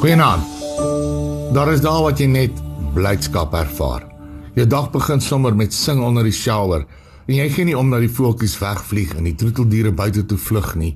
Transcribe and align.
Goeienaand. 0.00 0.44
Daar 1.54 1.70
is 1.72 1.82
dae 1.84 2.00
wat 2.02 2.18
jy 2.18 2.26
net 2.26 2.58
blydskap 2.96 3.52
ervaar. 3.54 4.02
Jou 4.56 4.66
dag 4.66 4.88
begin 4.90 5.20
sommer 5.22 5.54
met 5.56 5.74
sing 5.74 6.02
onder 6.02 6.26
die 6.26 6.34
shower 6.34 6.82
en 7.24 7.34
jy 7.34 7.46
gee 7.52 7.68
nie 7.68 7.76
om 7.78 7.92
dat 7.94 8.02
die 8.02 8.10
voeltjies 8.10 8.56
wegvlieg 8.58 9.12
en 9.18 9.28
die 9.28 9.36
troeteldiere 9.38 9.92
buite 9.94 10.24
toe 10.26 10.38
vlug 10.38 10.72
nie. 10.80 10.90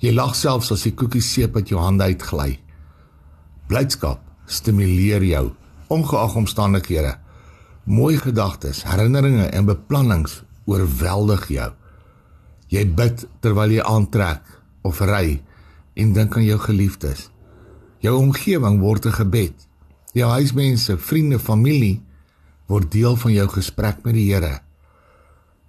Jy 0.00 0.14
lag 0.16 0.32
selfs 0.38 0.72
as 0.72 0.86
die 0.88 0.94
koekies 0.96 1.28
seep 1.34 1.58
uit 1.58 1.74
jou 1.74 1.82
hande 1.82 2.08
uitgly. 2.08 2.56
Blydskap 3.68 4.24
stimuleer 4.46 5.24
jou 5.28 5.44
ongeag 5.92 6.38
omstandighede. 6.40 7.14
Mooi 7.84 8.16
gedagtes, 8.16 8.86
herinneringe 8.88 9.50
en 9.52 9.68
beplannings 9.68 10.40
oorweldig 10.64 11.48
jou. 11.58 11.70
Jy 12.72 12.88
bid 12.96 13.28
terwyl 13.44 13.76
jy 13.76 13.84
aantrek 13.84 14.56
of 14.82 15.04
ry 15.04 15.42
en 15.94 16.16
dink 16.16 16.36
aan 16.36 16.48
jou 16.48 16.58
geliefdes. 16.64 17.28
Jou 18.04 18.18
omgewing 18.20 18.82
word 18.84 19.06
'n 19.06 19.12
gebed. 19.16 19.54
Jou 20.12 20.30
huismense, 20.30 20.98
vriende, 20.98 21.38
familie 21.38 22.02
word 22.66 22.90
deel 22.92 23.16
van 23.16 23.32
jou 23.32 23.48
gesprek 23.48 24.04
met 24.04 24.14
die 24.14 24.32
Here. 24.32 24.60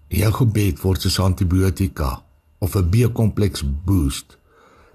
Jou 0.07 0.31
gebed 0.31 0.81
word 0.81 1.01
soos 1.01 1.19
antibiotika 1.19 2.23
of 2.59 2.75
'n 2.75 2.89
B-kompleks 2.89 3.63
boost. 3.85 4.37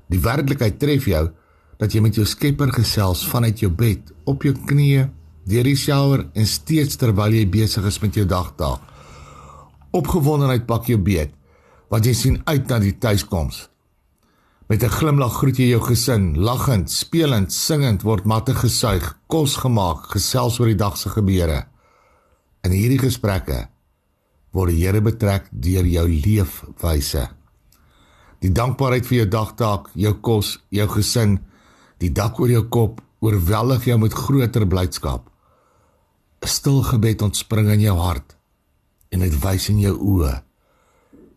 Die 0.09 0.21
werklikheid 0.21 0.79
tref 0.79 1.05
jou 1.05 1.31
dat 1.79 1.93
jy 1.93 2.01
met 2.01 2.15
jou 2.15 2.27
Skepper 2.27 2.73
gesels 2.73 3.27
vanuit 3.27 3.59
jou 3.59 3.73
bed, 3.73 4.13
op 4.25 4.43
jou 4.43 4.55
knieë, 4.55 5.09
deur 5.45 5.65
die 5.65 5.77
shower 5.77 6.27
en 6.35 6.47
steeds 6.47 6.97
terwyl 6.97 7.33
jy 7.33 7.49
besig 7.49 7.85
is 7.85 7.99
met 7.99 8.15
jou 8.15 8.27
dagtaak. 8.27 8.81
Opgewondenheid 9.91 10.67
pak 10.67 10.87
jou 10.87 10.99
beet, 10.99 11.31
want 11.89 12.05
jy 12.05 12.13
sien 12.13 12.41
uit 12.45 12.69
na 12.69 12.79
die 12.79 12.99
tuiskoms. 12.99 13.70
Met 14.71 14.83
'n 14.83 14.89
glimlag 14.89 15.33
groet 15.33 15.57
jy 15.57 15.69
jou 15.69 15.83
gesin, 15.83 16.39
lagend, 16.39 16.91
spelend, 16.91 17.53
singend 17.53 18.03
word 18.03 18.25
matte 18.25 18.55
gesuig, 18.55 19.19
kos 19.27 19.57
gemaak, 19.57 20.05
gesels 20.15 20.61
oor 20.61 20.67
die 20.67 20.79
dag 20.79 20.97
se 20.97 21.09
gebeure. 21.09 21.67
In 22.63 22.71
hierdie 22.71 22.99
gesprekke 22.99 23.69
word 24.51 24.71
die 24.71 24.87
Here 24.87 25.01
betrek 25.01 25.49
deur 25.51 25.87
jou 25.87 26.09
leefwyse. 26.09 27.29
Die 28.39 28.53
dankbaarheid 28.53 29.07
vir 29.07 29.17
jou 29.17 29.29
dagtaak, 29.29 29.91
jou 29.95 30.15
kos, 30.15 30.59
jou 30.69 30.89
gesin, 30.89 31.41
die 31.99 32.13
dak 32.13 32.39
oor 32.41 32.51
jou 32.51 32.63
kop 32.69 33.03
oorweldig 33.19 33.85
jou 33.85 33.99
met 33.99 34.15
groter 34.15 34.67
blydskap. 34.67 35.31
'n 36.43 36.47
Stil 36.47 36.83
gebed 36.83 37.23
ontspring 37.23 37.69
in 37.69 37.81
jou 37.81 37.99
hart 37.99 38.37
en 39.11 39.19
dit 39.19 39.45
wys 39.45 39.69
in 39.69 39.79
jou 39.79 39.99
oë. 39.99 40.43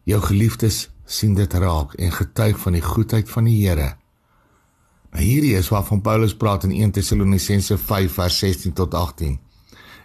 Jou 0.03 0.22
geliefdes 0.22 0.89
sien 1.05 1.35
dit 1.35 1.53
raak 1.53 1.93
en 1.99 2.11
getuig 2.11 2.57
van 2.59 2.77
die 2.77 2.83
goedheid 2.85 3.29
van 3.29 3.47
die 3.49 3.57
Here. 3.61 3.93
Nou 5.13 5.23
hierdie 5.23 5.53
is 5.57 5.69
waarvan 5.69 6.01
Paulus 6.01 6.33
praat 6.35 6.63
in 6.63 6.73
1 6.73 6.95
Tessalonisense 6.97 7.77
5 7.77 8.13
vers 8.17 8.37
16 8.39 8.73
tot 8.73 8.93
18. 8.93 9.37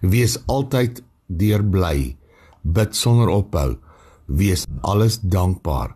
Wees 0.00 0.36
altyd 0.46 1.02
deurbly 1.27 2.16
bid 2.62 2.96
sonder 2.96 3.30
ophou, 3.32 3.78
wees 4.27 4.66
alles 4.84 5.20
dankbaar, 5.20 5.94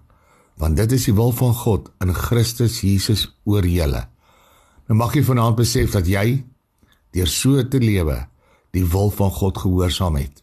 want 0.57 0.79
dit 0.79 0.95
is 0.97 1.09
die 1.09 1.15
wil 1.17 1.33
van 1.37 1.53
God 1.55 1.91
in 2.01 2.15
Christus 2.17 2.81
Jesus 2.81 3.27
oor 3.45 3.67
julle. 3.67 4.07
Nou 4.89 4.99
mag 4.99 5.15
jy 5.17 5.25
vanaand 5.27 5.59
besef 5.59 5.93
dat 5.93 6.09
jy 6.09 6.43
deur 7.13 7.29
so 7.29 7.61
te 7.69 7.81
lewe 7.83 8.23
die 8.73 8.85
wil 8.89 9.13
van 9.13 9.31
God 9.33 9.59
gehoorsaam 9.61 10.17
het. 10.17 10.41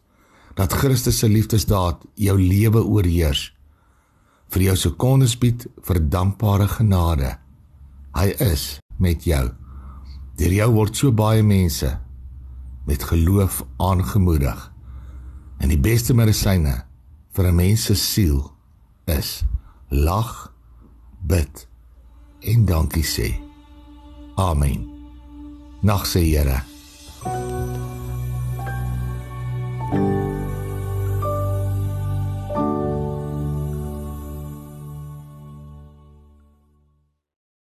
Dat 0.58 0.74
Christus 0.74 1.22
se 1.22 1.30
liefdesdaad 1.30 2.04
jou 2.20 2.36
lewe 2.38 2.84
oorheers. 2.84 3.50
Vir 4.50 4.70
jou 4.70 4.76
sekondes 4.78 5.36
bied 5.38 5.68
vir 5.86 6.00
dankbare 6.10 6.68
genade. 6.68 7.36
Hy 8.18 8.34
is 8.42 8.80
met 8.98 9.26
jou. 9.28 9.46
Deur 10.40 10.56
jou 10.56 10.70
word 10.74 10.98
so 10.98 11.14
baie 11.14 11.44
mense 11.46 11.90
met 12.90 13.06
geloof 13.12 13.62
aangemoedig. 13.78 14.72
En 15.62 15.70
die 15.70 15.80
beste 15.80 16.16
medisyne 16.18 16.86
vir 17.36 17.46
'n 17.48 17.56
mens 17.56 17.86
se 17.86 17.96
siel 17.96 18.52
is 19.06 19.44
lag, 19.90 20.54
bid 21.22 21.68
en 22.42 22.66
dankie 22.66 23.04
sê. 23.04 23.38
Amen. 24.36 24.88
Nag 25.82 26.08
sê 26.08 26.24
Here 26.24 26.69